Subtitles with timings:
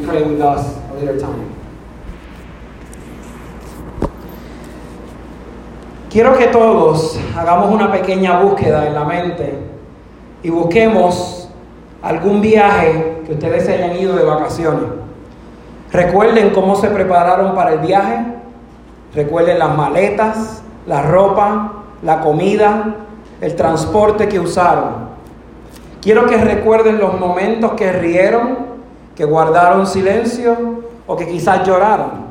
[0.00, 1.62] pray with us a little time.
[6.10, 9.58] Quiero que todos hagamos una pequeña búsqueda en la mente
[10.42, 11.48] y busquemos
[12.02, 14.90] algún viaje que ustedes hayan ido de vacaciones.
[15.90, 18.24] Recuerden cómo se prepararon para el viaje,
[19.14, 21.72] recuerden las maletas, la ropa,
[22.02, 22.96] la comida,
[23.40, 25.12] el transporte que usaron.
[26.00, 28.71] Quiero que recuerden los momentos que rieron,
[29.14, 32.30] que guardaron silencio o que quizás lloraron.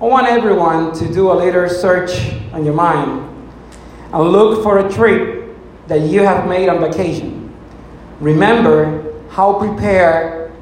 [0.00, 3.28] I want everyone to do a little search on your mind
[4.12, 5.54] and look for a trip
[5.88, 7.54] that you have made on vacation.
[8.18, 10.52] Remember how prepared,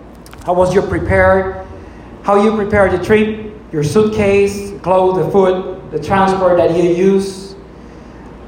[0.44, 1.66] how was your prepared,
[2.22, 7.54] how you prepared the trip, your suitcase, clothes, the food, the transport that you use.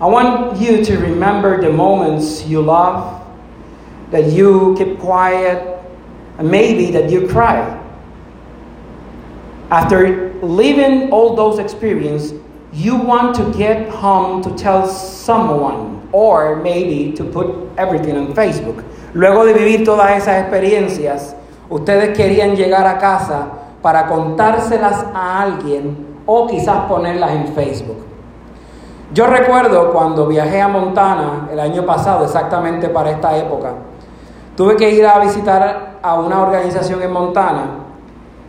[0.00, 3.22] I want you to remember the moments you love,
[4.10, 5.69] that you keep quiet,
[6.42, 7.76] maybe that you cry.
[9.70, 12.34] After living all those experiences,
[12.72, 18.84] you want to get home to tell someone or maybe to put everything on Facebook.
[19.14, 21.34] Luego de vivir todas esas experiencias,
[21.68, 23.48] ustedes querían llegar a casa
[23.82, 28.04] para contárselas a alguien o quizás ponerlas en Facebook.
[29.12, 33.72] Yo recuerdo cuando viajé a Montana el año pasado, exactamente para esta época,
[34.56, 37.64] tuve que ir a visitar a una organización en Montana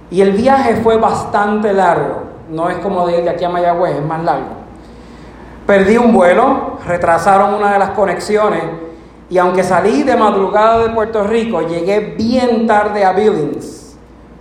[0.10, 3.96] y el viaje fue bastante largo, no es como de ir de aquí a Mayagüez,
[3.96, 4.62] es más largo.
[5.66, 8.64] Perdí un vuelo, retrasaron una de las conexiones
[9.30, 13.96] y aunque salí de madrugada de Puerto Rico, llegué bien tarde a Billings.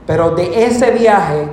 [0.06, 1.48] Pero de ese viaje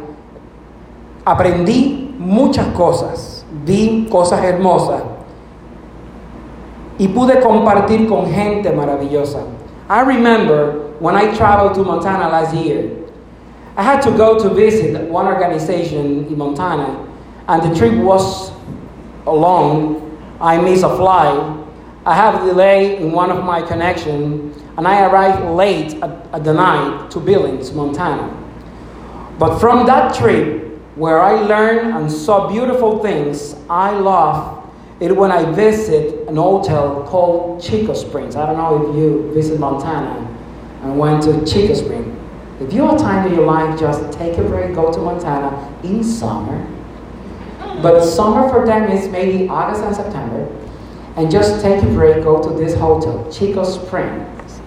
[1.24, 5.04] aprendí muchas cosas, vi cosas hermosas
[6.98, 9.42] y pude compartir con gente maravillosa.
[9.90, 12.92] I remember when I traveled to Montana last year.
[13.78, 17.08] I had to go to visit one organization in Montana,
[17.48, 18.52] and the trip was
[19.26, 20.20] long.
[20.42, 21.66] I missed a flight.
[22.06, 26.44] I have a delay in one of my connections, and I arrived late at, at
[26.44, 28.34] the night to Billings, Montana.
[29.38, 34.57] But from that trip, where I learned and saw beautiful things, I love
[35.00, 38.36] it when I visit an hotel called Chico Springs.
[38.36, 40.26] I don't know if you visit Montana
[40.82, 42.14] and went to Chico Springs.
[42.60, 46.04] If you have time in your life, just take a break, go to Montana in
[46.04, 46.66] summer.
[47.84, 50.48] But summer for them is maybe August and September.
[51.16, 54.62] And just take a break, go to this hotel, Chico Springs.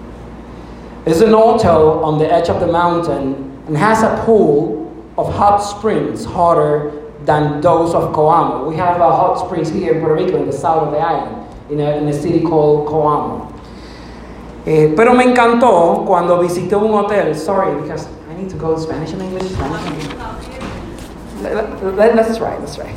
[1.06, 4.80] It's an hotel on the edge of the mountain and has a pool
[5.18, 8.66] of hot springs, hotter than those of Coamo.
[8.66, 11.46] We have a hot springs here in Puerto Rico, in the south of the island,
[11.70, 13.52] in a, city called Coamo.
[14.66, 17.34] Eh, pero me encantó cuando visité un hotel.
[17.34, 19.50] Sorry, because I need to go Spanish and English.
[19.52, 20.20] Spanish and English.
[21.96, 22.92] Let, let's try, let's try.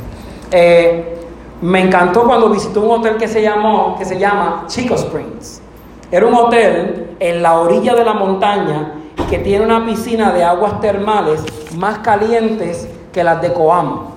[0.52, 1.16] Eh,
[1.62, 5.62] me encantó cuando visité un hotel que se llamó, que se llama Chico Springs.
[6.10, 8.92] Era un hotel en la orilla de la montaña
[9.30, 11.42] que tiene una piscina de aguas termales
[11.76, 14.13] más calientes que las de Coamo.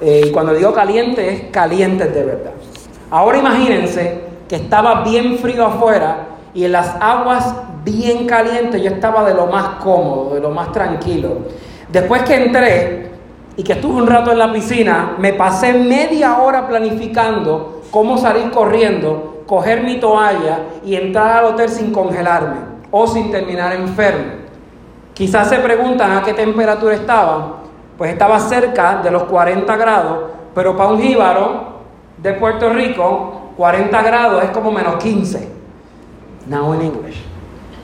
[0.00, 2.52] Eh, y cuando digo calientes, es calientes de verdad.
[3.10, 9.24] Ahora imagínense que estaba bien frío afuera y en las aguas bien calientes yo estaba
[9.24, 11.38] de lo más cómodo, de lo más tranquilo.
[11.90, 13.10] Después que entré
[13.56, 18.50] y que estuve un rato en la piscina, me pasé media hora planificando cómo salir
[18.50, 22.56] corriendo, coger mi toalla y entrar al hotel sin congelarme
[22.90, 24.46] o sin terminar enfermo.
[25.14, 27.62] Quizás se preguntan a qué temperatura estaba.
[27.96, 31.76] Pues estaba cerca de los 40 grados, pero para un jíbaro
[32.18, 35.48] de Puerto Rico, 40 grados es como menos 15.
[36.46, 37.22] Now in English.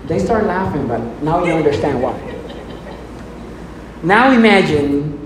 [0.06, 2.12] They start laughing, but now you understand why.
[4.02, 5.18] Now imagine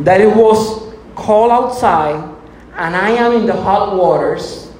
[0.00, 2.32] that it was cold outside
[2.76, 4.70] and I am in the hot waters,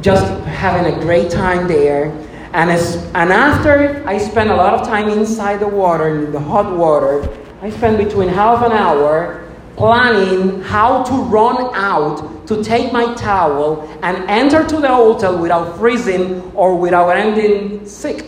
[0.00, 2.12] just having a great time there.
[2.52, 6.40] And, as, and after I spent a lot of time inside the water, in the
[6.40, 7.28] hot water,
[7.60, 9.44] I spent between half an hour
[9.76, 15.76] planning how to run out to take my towel and enter to the hotel without
[15.78, 18.24] freezing or without ending sick.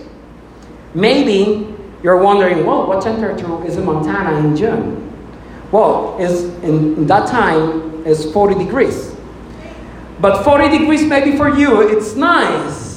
[0.94, 5.06] Maybe you're wondering, well, what temperature is in Montana in June?
[5.70, 9.14] Well, is in, in that time is 40 degrees.
[10.20, 12.89] But 40 degrees maybe for you, it's nice.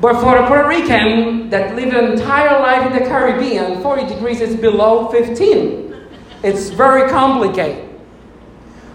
[0.00, 4.40] But for a Puerto Rican that lived an entire life in the Caribbean, 40 degrees
[4.40, 5.94] is below 15.
[6.42, 7.88] It's very complicated.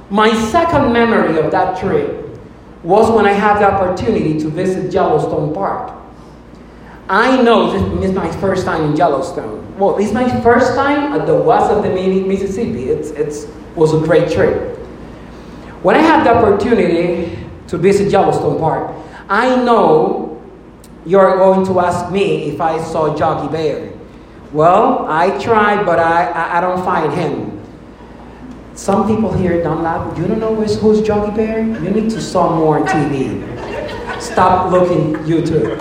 [0.09, 2.39] My second memory of that trip
[2.83, 5.97] was when I had the opportunity to visit Yellowstone Park.
[7.09, 9.77] I know this is my first time in Yellowstone.
[9.77, 12.89] Well, it's my first time at the west of the Mississippi.
[12.89, 14.77] It's, it's was a great trip.
[15.81, 17.37] When I had the opportunity
[17.67, 18.95] to visit Yellowstone Park,
[19.29, 20.30] I know
[21.05, 23.91] you're going to ask me if I saw Yogi Bear.
[24.51, 27.59] Well, I tried, but I, I, I don't find him.
[28.75, 30.17] Some people here don't.
[30.17, 31.59] You don't know who's, who's Yogi Bear?
[31.61, 33.41] You need to saw more TV.
[34.21, 35.79] Stop looking YouTube.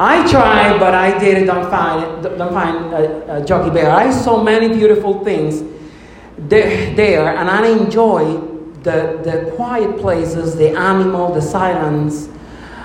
[0.00, 3.90] I tried, but I did not don't find don't find a, a Yogi Bear.
[3.90, 5.64] I saw many beautiful things
[6.38, 8.40] there, there and I enjoy
[8.82, 12.28] the, the quiet places, the animal, the silence.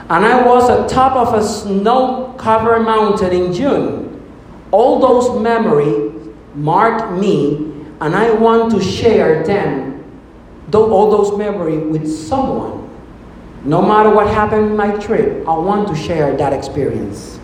[0.09, 4.21] And I was at top of a snow-covered mountain in June.
[4.71, 6.11] All those memories
[6.55, 7.71] mark me,
[8.01, 10.03] and I want to share them,
[10.73, 12.89] all those memories, with someone.
[13.63, 17.39] No matter what happened in my trip, I want to share that experience.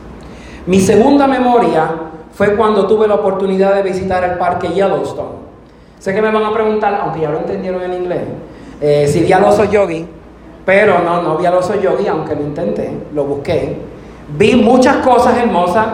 [0.68, 5.40] Mi segunda memoria fue cuando tuve la oportunidad de visitar el parque Yellowstone.
[6.00, 8.28] Sé que me van a preguntar, aunque ya lo entendieron en inglés,
[8.82, 10.06] eh, si vi al oso yogi,
[10.70, 13.76] pero no, no vi al oso yogi, aunque lo intenté, lo busqué.
[14.38, 15.88] Vi muchas cosas hermosas,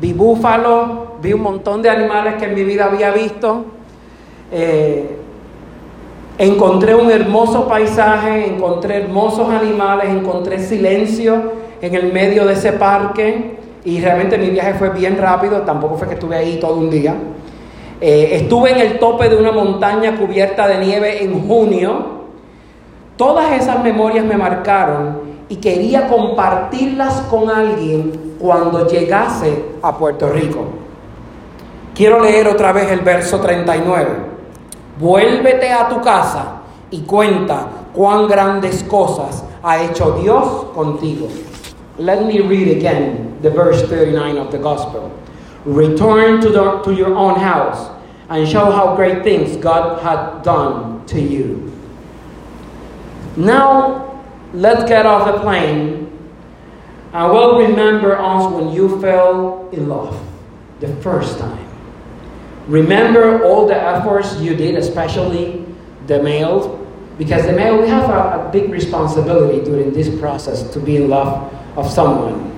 [0.00, 0.88] vi búfalos,
[1.20, 3.64] vi un montón de animales que en mi vida había visto.
[4.52, 5.16] Eh,
[6.38, 11.34] encontré un hermoso paisaje, encontré hermosos animales, encontré silencio
[11.82, 16.06] en el medio de ese parque y realmente mi viaje fue bien rápido, tampoco fue
[16.06, 17.16] que estuve ahí todo un día.
[18.00, 22.19] Eh, estuve en el tope de una montaña cubierta de nieve en junio.
[23.20, 25.20] Todas esas memorias me marcaron
[25.50, 30.64] y quería compartirlas con alguien cuando llegase a Puerto Rico.
[31.94, 34.08] Quiero leer otra vez el verso 39.
[34.98, 41.28] Vuélvete a tu casa y cuenta cuán grandes cosas ha hecho Dios contigo.
[41.98, 45.10] Let me read again the verse 39 of the gospel.
[45.66, 47.90] Return to, to your own house
[48.30, 51.69] and show how great things God had done to you.
[53.36, 54.22] Now,
[54.52, 56.10] let's get off the plane
[57.12, 60.20] and we'll remember us when you fell in love
[60.78, 61.66] the first time.
[62.68, 65.66] Remember all the efforts you did, especially
[66.06, 66.76] the male,
[67.18, 71.08] because the male, we have a, a big responsibility during this process to be in
[71.08, 72.56] love of someone.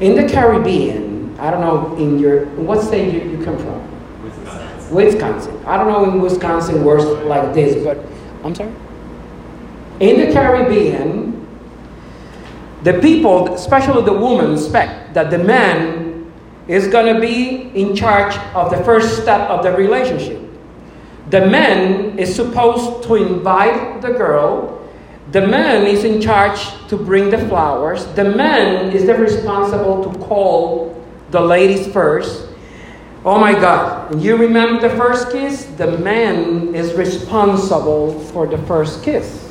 [0.00, 4.22] In the Caribbean, I don't know in your what state you, you come from?
[4.24, 4.94] Wisconsin.
[4.94, 5.64] Wisconsin.
[5.64, 7.98] I don't know in Wisconsin works like this, but
[8.44, 8.72] I'm sorry.
[10.00, 11.46] In the Caribbean,
[12.82, 16.32] the people, especially the women, expect that the man
[16.68, 20.40] is going to be in charge of the first step of the relationship.
[21.30, 24.80] The man is supposed to invite the girl.
[25.30, 28.04] The man is in charge to bring the flowers.
[28.14, 31.00] The man is the responsible to call
[31.30, 32.48] the ladies first.
[33.24, 34.20] Oh my God.
[34.20, 35.64] You remember the first kiss?
[35.76, 39.41] The man is responsible for the first kiss.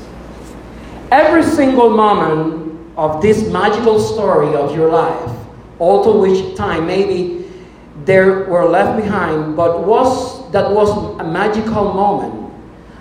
[1.11, 5.31] Every single moment of this magical story of your life,
[5.77, 7.45] all to which time maybe
[8.05, 12.53] there were left behind, but was that was a magical moment.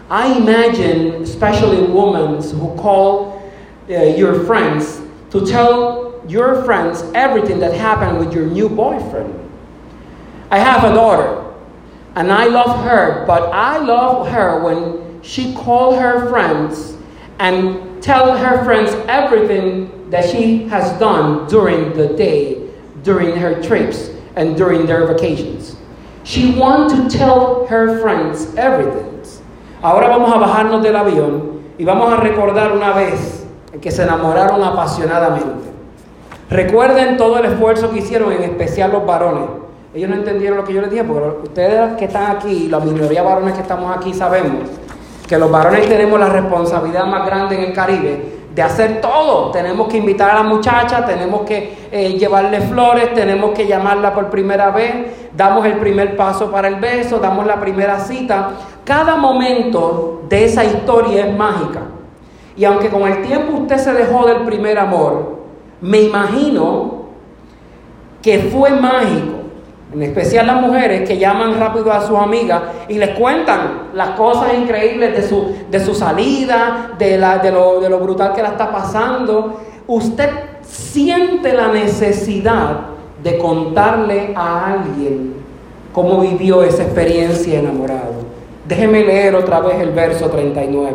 [0.09, 3.41] I imagine, especially women who call
[3.89, 9.37] uh, your friends to tell your friends everything that happened with your new boyfriend.
[10.51, 11.55] I have a daughter,
[12.17, 16.97] and I love her, but I love her when she call her friends
[17.39, 22.69] and tell her friends everything that she has done during the day,
[23.03, 25.77] during her trips, and during their vacations.
[26.25, 29.11] She wants to tell her friends everything.
[29.83, 33.47] Ahora vamos a bajarnos del avión y vamos a recordar una vez
[33.81, 35.71] que se enamoraron apasionadamente.
[36.51, 39.49] Recuerden todo el esfuerzo que hicieron, en especial los varones.
[39.95, 43.23] Ellos no entendieron lo que yo les dije, porque ustedes que están aquí, la mayoría
[43.23, 44.69] de varones que estamos aquí, sabemos
[45.31, 49.53] que los varones tenemos la responsabilidad más grande en el Caribe de hacer todo.
[49.53, 54.29] Tenemos que invitar a la muchacha, tenemos que eh, llevarle flores, tenemos que llamarla por
[54.29, 54.93] primera vez,
[55.37, 58.55] damos el primer paso para el beso, damos la primera cita.
[58.83, 61.83] Cada momento de esa historia es mágica.
[62.57, 65.45] Y aunque con el tiempo usted se dejó del primer amor,
[65.81, 67.05] me imagino
[68.21, 69.40] que fue mágico,
[69.93, 74.55] en especial las mujeres que llaman rápido a sus amigas y les cuentan las cosas
[74.55, 78.51] increíbles de su, de su salida, de, la, de, lo, de lo brutal que la
[78.51, 79.61] está pasando.
[79.89, 80.31] Usted
[80.63, 82.81] siente la necesidad
[83.23, 85.35] de contarle a alguien
[85.93, 88.31] cómo vivió esa experiencia enamorado.
[88.69, 90.93] Déjeme leer otra vez el verso 39.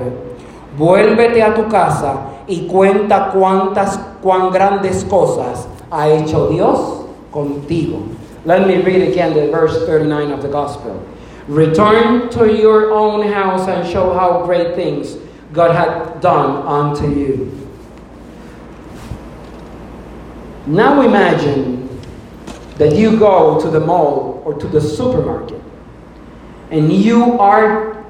[0.78, 2.16] Vuélvete a tu casa
[2.48, 8.00] y cuenta cuántas, cuán grandes cosas ha hecho Dios contigo.
[8.46, 11.04] Let me read again the verse 39 of the gospel.
[11.48, 15.18] Return to your own house and show how great things
[15.52, 17.52] God hath done unto you.
[20.68, 21.86] Now imagine
[22.78, 25.62] that you go to the mall or to the supermarket
[26.72, 28.04] and you are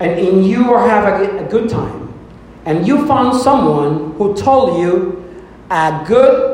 [0.00, 2.12] and, and you are having a good time
[2.66, 6.49] and you found someone who told you a good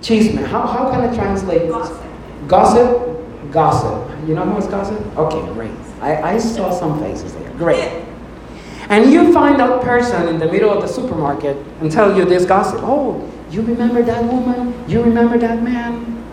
[0.00, 0.44] chisme.
[0.46, 2.02] How, how can I translate Gossip.
[2.46, 3.52] Gossip?
[3.52, 4.28] Gossip.
[4.28, 5.00] You know what's gossip?
[5.16, 5.70] Okay, great.
[6.00, 7.50] I, I saw some faces there.
[7.52, 8.04] Great.
[8.90, 12.44] And you find that person in the middle of the supermarket and tell you this
[12.44, 12.80] gossip.
[12.82, 14.74] Oh, you remember that woman?
[14.88, 16.24] You remember that man?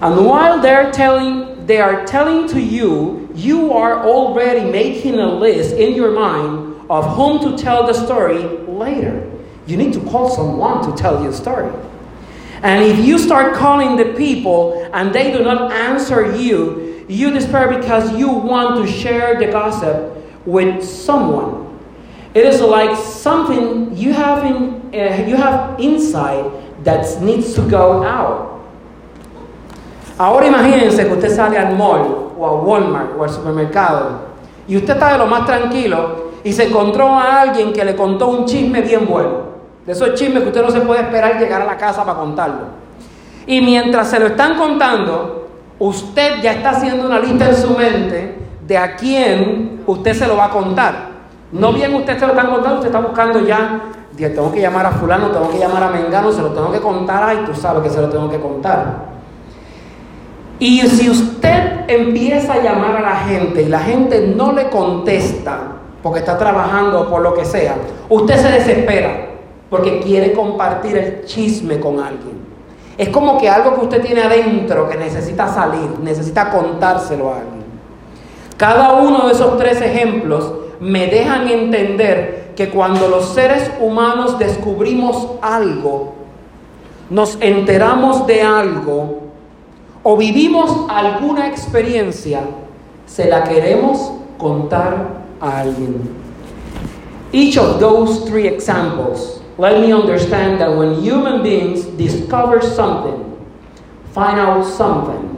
[0.00, 5.74] And while they're telling, they are telling to you, you are already making a list
[5.74, 9.28] in your mind of whom to tell the story later.
[9.66, 11.72] You need to call someone to tell you a story.
[12.62, 17.68] And if you start calling the people and they do not answer you, you despair
[17.68, 21.78] because you want to share the gossip with someone.
[22.34, 26.44] It is like something you have in uh, you have inside
[26.84, 28.60] that needs to go out.
[30.18, 34.28] Ahora imagínense que usted sale al mall o a Walmart o al supermercado
[34.66, 38.28] y usted está de lo más tranquilo y se encontró a alguien que le contó
[38.28, 39.57] un chisme bien bueno.
[39.88, 42.66] De esos chismes que usted no se puede esperar llegar a la casa para contarlo.
[43.46, 48.36] Y mientras se lo están contando, usted ya está haciendo una lista en su mente
[48.66, 50.94] de a quién usted se lo va a contar.
[51.52, 53.80] No bien usted se lo está contando, usted está buscando ya,
[54.12, 56.80] "Dios, tengo que llamar a fulano, tengo que llamar a Mengano, se lo tengo que
[56.80, 59.06] contar, ay, tú sabes que se lo tengo que contar.
[60.58, 65.60] Y si usted empieza a llamar a la gente y la gente no le contesta
[66.02, 67.76] porque está trabajando o por lo que sea,
[68.10, 69.27] usted se desespera
[69.70, 72.38] porque quiere compartir el chisme con alguien.
[72.96, 77.64] Es como que algo que usted tiene adentro que necesita salir, necesita contárselo a alguien.
[78.56, 85.28] Cada uno de esos tres ejemplos me dejan entender que cuando los seres humanos descubrimos
[85.40, 86.14] algo,
[87.08, 89.20] nos enteramos de algo
[90.02, 92.40] o vivimos alguna experiencia,
[93.06, 96.18] se la queremos contar a alguien.
[97.30, 103.36] Each of those three examples let me understand that when human beings discover something,
[104.12, 105.34] find out something,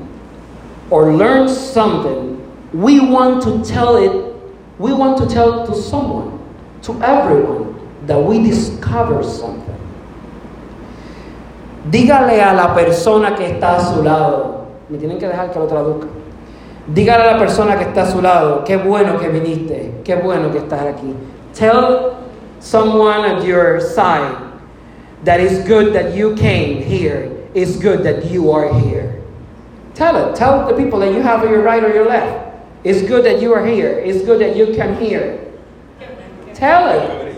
[0.90, 2.36] or learn something,
[2.74, 4.12] we want to tell it,
[4.78, 6.38] we want to tell to someone,
[6.82, 7.74] to everyone,
[8.06, 9.66] that we discover something.
[11.90, 15.66] Dígale a la persona que está a su lado, me tienen que dejar que lo
[15.66, 16.08] traduzca.
[16.86, 20.52] Dígale a la persona que está a su lado, qué bueno que viniste, qué bueno
[20.52, 21.14] que estás aquí.
[21.54, 22.19] Tell
[22.60, 24.52] someone at your side
[25.24, 29.22] that is good that you came here, it's good that you are here.
[29.94, 30.36] Tell it.
[30.36, 32.56] Tell the people that you have on your right or your left.
[32.84, 33.98] It's good that you are here.
[33.98, 35.52] It's good that you come here.
[36.54, 37.30] Tell it.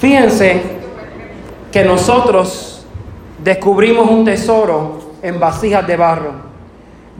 [0.00, 0.62] Fíjense
[1.70, 2.86] que nosotros
[3.42, 6.32] descubrimos un tesoro en vasijas de barro.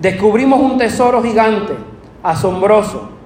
[0.00, 1.74] Descubrimos un tesoro gigante,
[2.22, 3.19] asombroso.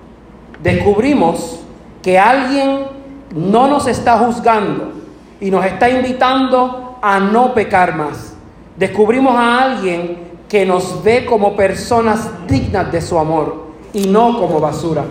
[0.64, 1.60] Descubrimos
[2.02, 2.86] que alguien
[3.34, 4.92] no nos está juzgando
[5.38, 8.34] y nos está invitando a no pecar más.
[8.76, 10.18] Descubrimos a alguien
[10.48, 15.04] que nos ve como personas dignas de su amor y no como basura.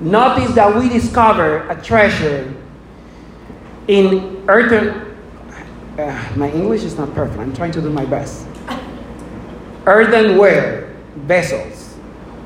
[0.00, 2.54] Notice that we discover a treasure
[3.88, 4.94] in earthen.
[5.98, 7.40] Uh, my English is not perfect.
[7.40, 8.46] I'm trying to do my best.
[9.86, 10.88] Earthenware
[11.26, 11.96] vessels.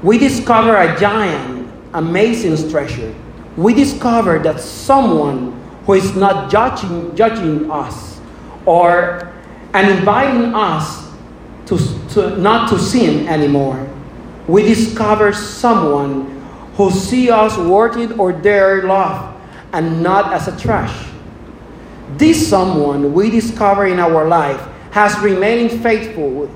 [0.02, 1.55] We discover a giant,
[1.96, 3.12] amazing treasure.
[3.56, 8.20] We discover that someone who is not judging, judging us
[8.66, 9.32] or
[9.72, 11.10] and inviting us
[11.66, 11.78] to,
[12.10, 13.88] to not to sin anymore.
[14.46, 16.42] We discover someone
[16.76, 19.34] who see us working or their love
[19.72, 21.08] and not as a trash.
[22.16, 24.60] This someone we discover in our life
[24.92, 26.50] has remained faithful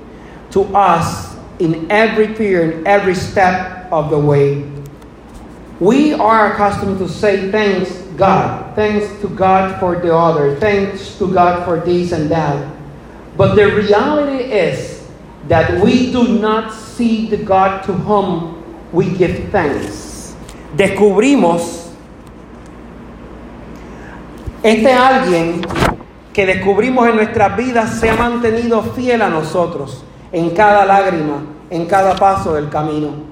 [0.51, 4.80] to us in every period, every step of the way.
[5.81, 11.25] We are accustomed to say thanks God, thanks to God for the other, thanks to
[11.25, 12.69] God for this and that.
[13.35, 15.01] But the reality is
[15.47, 18.61] that we do not see the God to whom
[18.93, 20.35] we give thanks.
[20.77, 21.89] Descubrimos
[24.61, 25.65] este alguien
[26.31, 31.87] que descubrimos en nuestras vidas se ha mantenido fiel a nosotros en cada lágrima, en
[31.87, 33.30] cada paso del camino.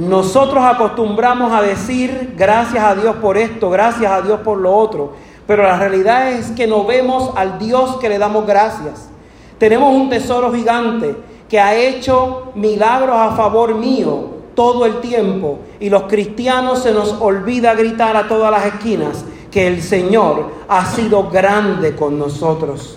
[0.00, 5.12] Nosotros acostumbramos a decir gracias a Dios por esto, gracias a Dios por lo otro,
[5.46, 9.10] pero la realidad es que no vemos al Dios que le damos gracias.
[9.58, 11.14] Tenemos un tesoro gigante
[11.50, 17.12] que ha hecho milagros a favor mío todo el tiempo y los cristianos se nos
[17.20, 22.96] olvida gritar a todas las esquinas que el Señor ha sido grande con nosotros.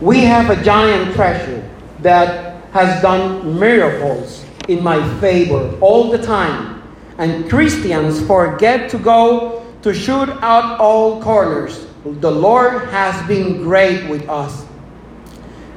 [0.00, 1.64] We have a giant treasure
[2.00, 6.82] that has done miracles in my favor all the time.
[7.18, 11.86] And Christians forget to go to shoot out all corners.
[12.04, 14.64] The Lord has been great with us.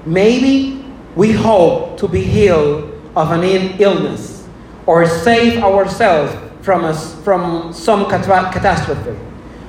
[0.06, 0.86] Maybe
[1.16, 3.44] we hope to be healed of an
[3.80, 4.48] illness
[4.86, 9.18] or save ourselves from, a, from some catastrophe,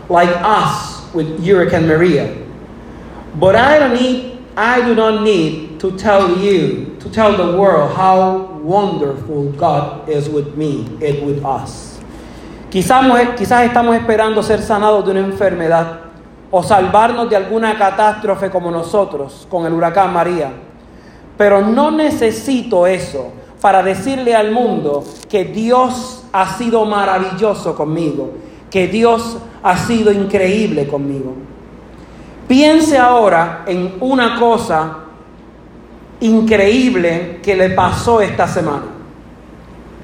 [0.08, 2.36] like us with Hurricane Maria.
[3.36, 8.60] But I don't need, I do not need to tell you, tell the world how
[8.62, 11.98] wonderful God is with me and with us.
[12.70, 16.00] Quizás estamos esperando ser sanados de una enfermedad
[16.50, 20.52] o salvarnos de alguna catástrofe como nosotros con el huracán María.
[21.36, 28.30] Pero no necesito eso para decirle al mundo que Dios ha sido maravilloso conmigo,
[28.70, 31.34] que Dios ha sido increíble conmigo.
[32.46, 34.98] Piense ahora en una cosa
[36.20, 38.86] increíble que le pasó esta semana,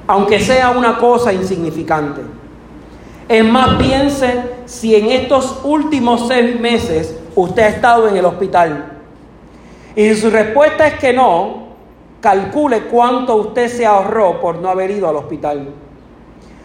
[0.07, 2.21] aunque sea una cosa insignificante.
[3.29, 8.99] Es más, piense si en estos últimos seis meses usted ha estado en el hospital.
[9.97, 11.69] Y si su respuesta es que no,
[12.21, 15.69] calcule cuánto usted se ahorró por no haber ido al hospital.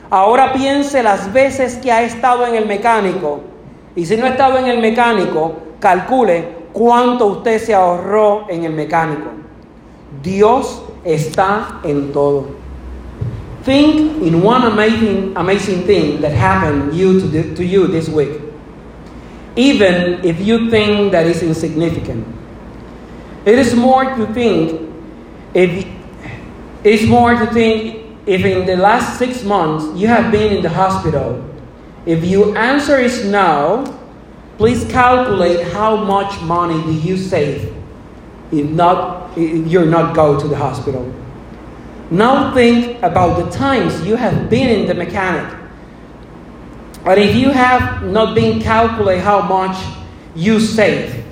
[0.10, 3.42] Ahora piense las veces que ha estado en el mecánico.
[3.96, 8.74] Y si no ha estado en el mecánico, calcule cuánto usted se ahorró en el
[8.74, 9.32] mecánico.
[10.22, 12.56] Dios está en todo.
[13.64, 18.30] Think in one amazing, amazing thing that happened you to, the, to you this week,
[19.56, 22.26] even if you think that is insignificant.
[23.46, 24.82] It is more to think
[25.54, 25.86] if
[26.84, 30.70] it's more to think if in the last six months you have been in the
[30.70, 31.44] hospital.
[32.06, 33.84] If your answer is no,
[34.58, 37.74] please calculate how much money do you save
[38.52, 41.14] if not if you're not go to the hospital.
[42.10, 45.54] Now think about the times you have been in the mechanic.
[47.04, 49.78] But if you have not been calculate how much
[50.36, 51.24] you save,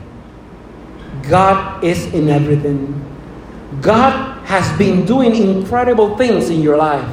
[1.29, 3.01] God is in everything.
[3.81, 7.07] God has been doing incredible things in your life.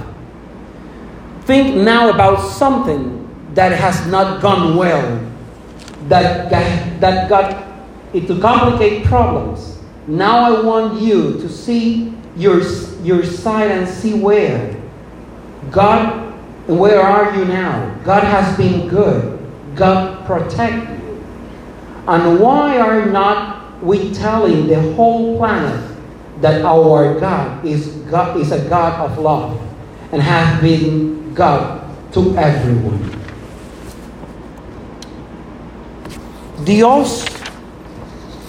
[1.43, 3.19] Think now about something
[3.55, 5.32] that has not gone well,
[6.09, 6.51] that,
[7.01, 7.67] that, got
[8.13, 9.79] it to complicate problems.
[10.07, 12.63] Now I want you to see your,
[13.03, 14.81] your side and see where.
[15.71, 16.35] God,
[16.67, 17.95] where are you now?
[18.05, 19.39] God has been good.
[19.75, 21.25] God protect you.
[22.07, 25.89] And why are not we telling the whole planet
[26.41, 29.61] that our God is, God is a God of love
[30.11, 31.81] and has been God
[32.13, 33.22] to everyone?
[36.65, 37.25] Dios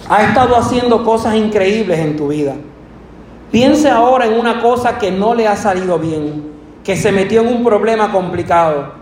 [0.08, 2.56] ha estado haciendo cosas increíbles en tu vida.
[3.52, 6.52] Piense ahora en una cosa que no le ha salido bien,
[6.84, 8.93] que se metió en un problema complicado.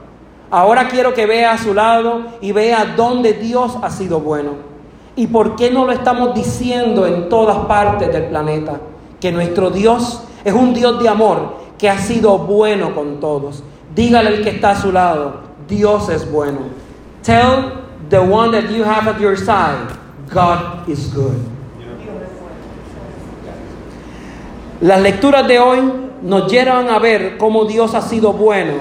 [0.50, 4.52] Ahora quiero que vea a su lado y vea dónde Dios ha sido bueno.
[5.15, 8.80] ¿Y por qué no lo estamos diciendo en todas partes del planeta?
[9.19, 13.63] Que nuestro Dios es un Dios de amor que ha sido bueno con todos.
[13.93, 16.60] Dígale al que está a su lado, Dios es bueno.
[17.24, 17.80] Tell
[18.12, 19.97] the one that you have at your side,
[20.30, 21.39] God is good.
[24.82, 25.80] Las lecturas de hoy
[26.21, 28.74] nos llevan a ver cómo Dios ha sido bueno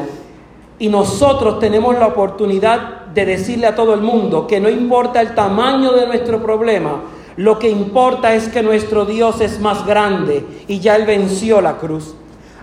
[0.78, 5.34] y nosotros tenemos la oportunidad de decirle a todo el mundo que no importa el
[5.34, 7.02] tamaño de nuestro problema,
[7.36, 11.76] lo que importa es que nuestro Dios es más grande y ya Él venció la
[11.76, 12.14] cruz.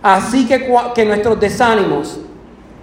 [0.02, 2.20] Así que, que nuestros desánimos,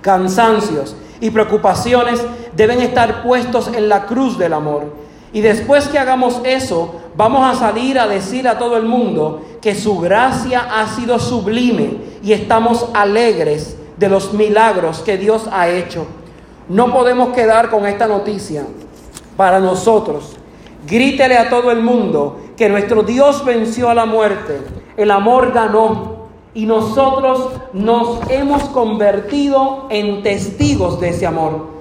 [0.01, 2.23] cansancios y preocupaciones
[2.55, 4.93] deben estar puestos en la cruz del amor.
[5.33, 9.75] Y después que hagamos eso, vamos a salir a decir a todo el mundo que
[9.75, 16.07] su gracia ha sido sublime y estamos alegres de los milagros que Dios ha hecho.
[16.69, 18.67] No podemos quedar con esta noticia
[19.35, 20.37] para nosotros.
[20.87, 24.61] Grítele a todo el mundo que nuestro Dios venció a la muerte,
[24.99, 26.24] el amor ganó
[26.55, 31.75] y nosotros nos hemos convertido en testigos de ese amor.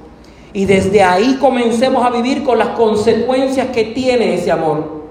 [0.51, 5.03] Y desde ahí comencemos a vivir con las consecuencias que tiene ese amor.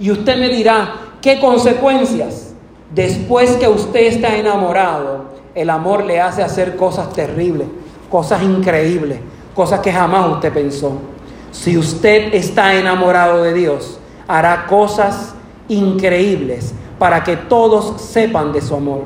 [0.00, 2.54] Y usted me dirá, ¿qué consecuencias?
[2.94, 7.68] Después que usted está enamorado, el amor le hace hacer cosas terribles,
[8.10, 9.20] cosas increíbles,
[9.54, 10.92] cosas que jamás usted pensó.
[11.52, 15.34] Si usted está enamorado de Dios, hará cosas
[15.68, 19.02] increíbles para que todos sepan de su amor.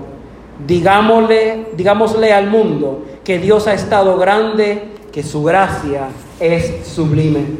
[0.66, 7.56] Digámosle, digámosle al mundo que Dios ha estado grande, que su gracia es sublime.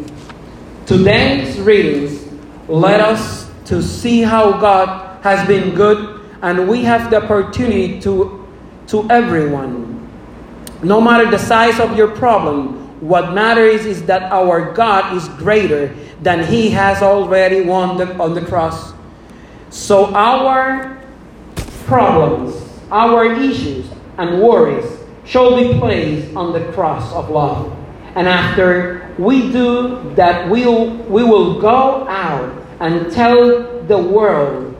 [0.84, 2.20] Today's readings
[2.68, 8.44] let us to see how God has been good and we have the opportunity to
[8.88, 10.06] to everyone.
[10.82, 15.96] No matter the size of your problem, what matters is that our God is greater
[16.20, 18.92] than he has already won the, on the cross.
[19.76, 20.98] So our
[21.84, 22.56] problems,
[22.90, 23.86] our issues,
[24.16, 24.90] and worries
[25.26, 27.76] shall be placed on the cross of love.
[28.14, 34.74] And after we do that, we'll, we will go out and tell the world,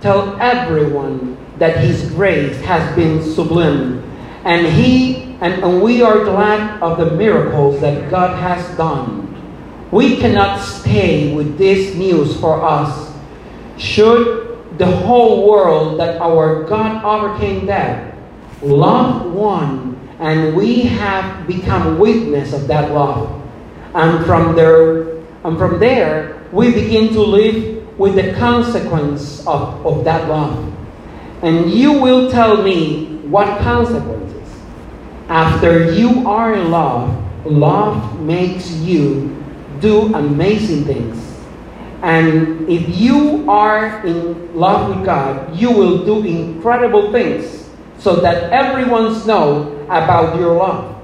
[0.00, 4.02] tell everyone that His grace has been sublime.
[4.44, 9.28] And He and, and we are glad of the miracles that God has done.
[9.92, 13.10] We cannot stay with this news for us.
[13.78, 14.39] Should
[14.80, 18.16] the whole world that our God overcame death,
[18.62, 23.28] love won, and we have become witness of that love.
[23.92, 30.02] And from there, and from there, we begin to live with the consequence of, of
[30.04, 30.72] that love.
[31.42, 34.48] And you will tell me what consequences.
[35.28, 37.12] After you are in love,
[37.44, 39.44] love makes you
[39.80, 41.29] do amazing things.
[42.02, 48.52] And if you are in love with God, you will do incredible things so that
[48.52, 50.96] everyone knows about your love.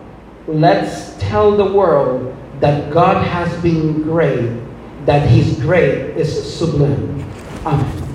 [0.46, 4.58] Let's tell the world that God has been great,
[5.04, 7.30] that His grace is sublime.
[7.66, 8.05] Amen.